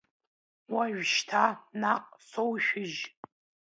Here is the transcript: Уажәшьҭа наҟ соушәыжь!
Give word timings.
Уажәшьҭа 0.73 1.45
наҟ 1.81 2.05
соушәыжь! 2.27 2.99